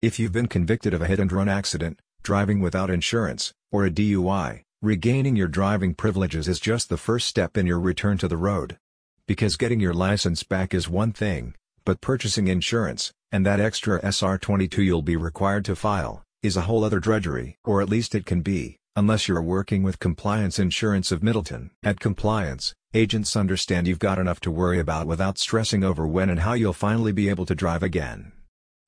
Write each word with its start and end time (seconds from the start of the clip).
If 0.00 0.20
you've 0.20 0.30
been 0.30 0.46
convicted 0.46 0.94
of 0.94 1.02
a 1.02 1.08
hit-and-run 1.08 1.48
accident, 1.48 1.98
driving 2.22 2.60
without 2.60 2.88
insurance, 2.88 3.52
or 3.72 3.84
a 3.84 3.90
DUI, 3.90 4.62
regaining 4.80 5.34
your 5.34 5.48
driving 5.48 5.92
privileges 5.92 6.46
is 6.46 6.60
just 6.60 6.88
the 6.88 6.96
first 6.96 7.26
step 7.26 7.56
in 7.56 7.66
your 7.66 7.80
return 7.80 8.16
to 8.18 8.28
the 8.28 8.36
road. 8.36 8.78
Because 9.26 9.56
getting 9.56 9.80
your 9.80 9.92
license 9.92 10.44
back 10.44 10.72
is 10.72 10.88
one 10.88 11.10
thing, 11.12 11.56
but 11.84 12.00
purchasing 12.00 12.46
insurance, 12.46 13.12
and 13.32 13.44
that 13.44 13.58
extra 13.58 14.00
SR22 14.02 14.84
you'll 14.84 15.02
be 15.02 15.16
required 15.16 15.64
to 15.64 15.74
file, 15.74 16.22
is 16.44 16.56
a 16.56 16.60
whole 16.60 16.84
other 16.84 17.00
drudgery. 17.00 17.56
Or 17.64 17.82
at 17.82 17.90
least 17.90 18.14
it 18.14 18.24
can 18.24 18.40
be, 18.40 18.78
unless 18.94 19.26
you're 19.26 19.42
working 19.42 19.82
with 19.82 19.98
Compliance 19.98 20.60
Insurance 20.60 21.10
of 21.10 21.24
Middleton. 21.24 21.72
At 21.82 21.98
Compliance, 21.98 22.72
agents 22.94 23.34
understand 23.34 23.88
you've 23.88 23.98
got 23.98 24.20
enough 24.20 24.38
to 24.42 24.52
worry 24.52 24.78
about 24.78 25.08
without 25.08 25.38
stressing 25.38 25.82
over 25.82 26.06
when 26.06 26.30
and 26.30 26.38
how 26.38 26.52
you'll 26.52 26.72
finally 26.72 27.10
be 27.10 27.28
able 27.28 27.46
to 27.46 27.56
drive 27.56 27.82
again. 27.82 28.30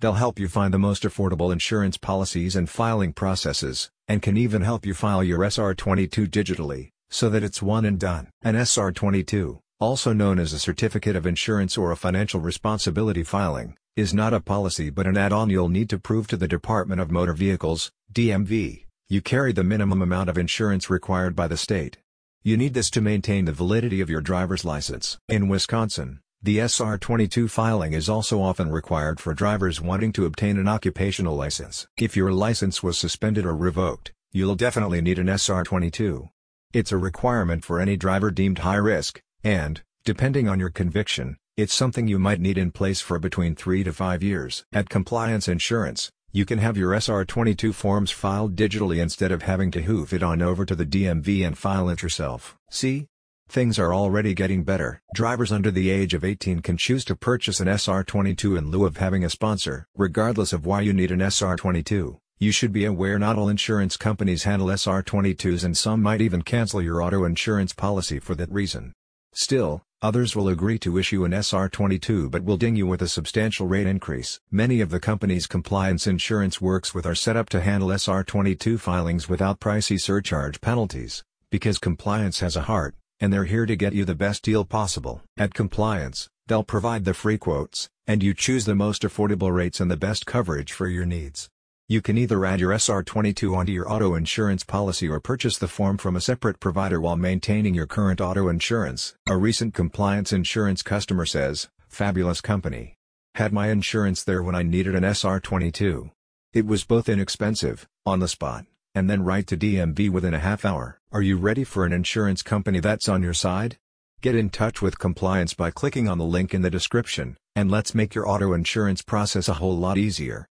They'll 0.00 0.14
help 0.14 0.38
you 0.38 0.48
find 0.48 0.74
the 0.74 0.78
most 0.78 1.02
affordable 1.02 1.52
insurance 1.52 1.96
policies 1.96 2.56
and 2.56 2.68
filing 2.68 3.12
processes, 3.12 3.90
and 4.08 4.22
can 4.22 4.36
even 4.36 4.62
help 4.62 4.84
you 4.84 4.94
file 4.94 5.22
your 5.22 5.40
SR22 5.40 6.26
digitally, 6.28 6.90
so 7.10 7.28
that 7.30 7.42
it's 7.42 7.62
one 7.62 7.84
and 7.84 7.98
done. 7.98 8.30
An 8.42 8.54
SR22, 8.54 9.60
also 9.78 10.12
known 10.12 10.38
as 10.38 10.52
a 10.52 10.58
Certificate 10.58 11.16
of 11.16 11.26
Insurance 11.26 11.76
or 11.78 11.92
a 11.92 11.96
Financial 11.96 12.40
Responsibility 12.40 13.22
filing, 13.22 13.76
is 13.94 14.14
not 14.14 14.32
a 14.32 14.40
policy 14.40 14.90
but 14.90 15.06
an 15.06 15.16
add-on 15.16 15.50
you'll 15.50 15.68
need 15.68 15.90
to 15.90 15.98
prove 15.98 16.26
to 16.28 16.36
the 16.36 16.48
Department 16.48 17.00
of 17.00 17.10
Motor 17.10 17.34
Vehicles, 17.34 17.92
DMV, 18.12 18.86
you 19.12 19.20
carry 19.20 19.52
the 19.52 19.64
minimum 19.64 20.02
amount 20.02 20.30
of 20.30 20.38
insurance 20.38 20.88
required 20.88 21.34
by 21.34 21.48
the 21.48 21.56
state. 21.56 21.98
You 22.44 22.56
need 22.56 22.74
this 22.74 22.88
to 22.90 23.00
maintain 23.00 23.44
the 23.44 23.52
validity 23.52 24.00
of 24.00 24.08
your 24.08 24.20
driver's 24.20 24.64
license. 24.64 25.18
In 25.28 25.48
Wisconsin, 25.48 26.20
the 26.42 26.56
SR22 26.56 27.50
filing 27.50 27.92
is 27.92 28.08
also 28.08 28.40
often 28.40 28.70
required 28.70 29.20
for 29.20 29.34
drivers 29.34 29.78
wanting 29.78 30.10
to 30.12 30.24
obtain 30.24 30.56
an 30.56 30.68
occupational 30.68 31.36
license. 31.36 31.86
If 31.98 32.16
your 32.16 32.32
license 32.32 32.82
was 32.82 32.98
suspended 32.98 33.44
or 33.44 33.54
revoked, 33.54 34.12
you'll 34.32 34.54
definitely 34.54 35.02
need 35.02 35.18
an 35.18 35.26
SR22. 35.26 36.30
It's 36.72 36.92
a 36.92 36.96
requirement 36.96 37.62
for 37.62 37.78
any 37.78 37.98
driver 37.98 38.30
deemed 38.30 38.60
high 38.60 38.76
risk, 38.76 39.20
and, 39.44 39.82
depending 40.04 40.48
on 40.48 40.58
your 40.58 40.70
conviction, 40.70 41.36
it's 41.58 41.74
something 41.74 42.08
you 42.08 42.18
might 42.18 42.40
need 42.40 42.56
in 42.56 42.70
place 42.70 43.02
for 43.02 43.18
between 43.18 43.54
3 43.54 43.84
to 43.84 43.92
5 43.92 44.22
years. 44.22 44.64
At 44.72 44.88
Compliance 44.88 45.46
Insurance, 45.46 46.10
you 46.32 46.46
can 46.46 46.58
have 46.58 46.78
your 46.78 46.92
SR22 46.92 47.74
forms 47.74 48.12
filed 48.12 48.56
digitally 48.56 49.02
instead 49.02 49.30
of 49.30 49.42
having 49.42 49.70
to 49.72 49.82
hoof 49.82 50.14
it 50.14 50.22
on 50.22 50.40
over 50.40 50.64
to 50.64 50.74
the 50.74 50.86
DMV 50.86 51.46
and 51.46 51.58
file 51.58 51.90
it 51.90 52.02
yourself. 52.02 52.56
See? 52.70 53.09
Things 53.50 53.80
are 53.80 53.92
already 53.92 54.32
getting 54.32 54.62
better. 54.62 55.02
Drivers 55.12 55.50
under 55.50 55.72
the 55.72 55.90
age 55.90 56.14
of 56.14 56.24
18 56.24 56.60
can 56.60 56.76
choose 56.76 57.04
to 57.06 57.16
purchase 57.16 57.58
an 57.58 57.66
SR22 57.66 58.56
in 58.56 58.70
lieu 58.70 58.86
of 58.86 58.98
having 58.98 59.24
a 59.24 59.28
sponsor. 59.28 59.88
Regardless 59.96 60.52
of 60.52 60.66
why 60.66 60.82
you 60.82 60.92
need 60.92 61.10
an 61.10 61.18
SR22, 61.18 62.20
you 62.38 62.52
should 62.52 62.72
be 62.72 62.84
aware 62.84 63.18
not 63.18 63.36
all 63.36 63.48
insurance 63.48 63.96
companies 63.96 64.44
handle 64.44 64.68
SR22s 64.68 65.64
and 65.64 65.76
some 65.76 66.00
might 66.00 66.20
even 66.20 66.42
cancel 66.42 66.80
your 66.80 67.02
auto 67.02 67.24
insurance 67.24 67.72
policy 67.72 68.20
for 68.20 68.36
that 68.36 68.52
reason. 68.52 68.92
Still, 69.32 69.82
others 70.00 70.36
will 70.36 70.48
agree 70.48 70.78
to 70.78 70.96
issue 70.96 71.24
an 71.24 71.32
SR22 71.32 72.30
but 72.30 72.44
will 72.44 72.56
ding 72.56 72.76
you 72.76 72.86
with 72.86 73.02
a 73.02 73.08
substantial 73.08 73.66
rate 73.66 73.88
increase. 73.88 74.38
Many 74.52 74.80
of 74.80 74.90
the 74.90 75.00
companies 75.00 75.48
compliance 75.48 76.06
insurance 76.06 76.60
works 76.60 76.94
with 76.94 77.04
are 77.04 77.16
set 77.16 77.36
up 77.36 77.48
to 77.48 77.60
handle 77.60 77.88
SR22 77.88 78.78
filings 78.78 79.28
without 79.28 79.58
pricey 79.58 80.00
surcharge 80.00 80.60
penalties, 80.60 81.24
because 81.50 81.80
compliance 81.80 82.38
has 82.38 82.54
a 82.54 82.62
heart 82.62 82.94
and 83.20 83.32
they're 83.32 83.44
here 83.44 83.66
to 83.66 83.76
get 83.76 83.92
you 83.92 84.04
the 84.04 84.14
best 84.14 84.42
deal 84.42 84.64
possible. 84.64 85.22
At 85.36 85.54
Compliance, 85.54 86.28
they'll 86.46 86.64
provide 86.64 87.04
the 87.04 87.14
free 87.14 87.38
quotes, 87.38 87.88
and 88.06 88.22
you 88.22 88.34
choose 88.34 88.64
the 88.64 88.74
most 88.74 89.02
affordable 89.02 89.54
rates 89.54 89.78
and 89.80 89.90
the 89.90 89.96
best 89.96 90.26
coverage 90.26 90.72
for 90.72 90.88
your 90.88 91.04
needs. 91.04 91.48
You 91.88 92.00
can 92.00 92.16
either 92.16 92.44
add 92.44 92.60
your 92.60 92.70
SR22 92.70 93.56
onto 93.56 93.72
your 93.72 93.92
auto 93.92 94.14
insurance 94.14 94.62
policy 94.62 95.08
or 95.08 95.18
purchase 95.18 95.58
the 95.58 95.66
form 95.66 95.98
from 95.98 96.14
a 96.14 96.20
separate 96.20 96.60
provider 96.60 97.00
while 97.00 97.16
maintaining 97.16 97.74
your 97.74 97.86
current 97.86 98.20
auto 98.20 98.48
insurance. 98.48 99.14
A 99.28 99.36
recent 99.36 99.74
Compliance 99.74 100.32
Insurance 100.32 100.82
customer 100.82 101.26
says, 101.26 101.68
Fabulous 101.88 102.40
company. 102.40 102.94
Had 103.34 103.52
my 103.52 103.70
insurance 103.70 104.22
there 104.22 104.42
when 104.42 104.54
I 104.54 104.62
needed 104.62 104.94
an 104.94 105.02
SR22. 105.02 106.12
It 106.52 106.66
was 106.66 106.84
both 106.84 107.08
inexpensive, 107.08 107.88
on 108.06 108.20
the 108.20 108.28
spot, 108.28 108.66
and 108.94 109.08
then 109.08 109.24
right 109.24 109.46
to 109.46 109.56
DMV 109.56 110.10
within 110.10 110.34
a 110.34 110.38
half 110.38 110.64
hour. 110.64 111.00
Are 111.12 111.22
you 111.22 111.36
ready 111.36 111.64
for 111.64 111.84
an 111.84 111.92
insurance 111.92 112.42
company 112.42 112.80
that's 112.80 113.08
on 113.08 113.22
your 113.22 113.34
side? 113.34 113.78
Get 114.22 114.34
in 114.34 114.50
touch 114.50 114.82
with 114.82 114.98
compliance 114.98 115.54
by 115.54 115.70
clicking 115.70 116.08
on 116.08 116.18
the 116.18 116.24
link 116.24 116.52
in 116.52 116.62
the 116.62 116.70
description, 116.70 117.36
and 117.56 117.70
let's 117.70 117.94
make 117.94 118.14
your 118.14 118.28
auto 118.28 118.52
insurance 118.52 119.02
process 119.02 119.48
a 119.48 119.54
whole 119.54 119.76
lot 119.76 119.96
easier. 119.96 120.48